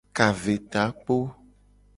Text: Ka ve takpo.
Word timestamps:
Ka 0.15 0.27
ve 0.41 0.55
takpo. 0.71 1.15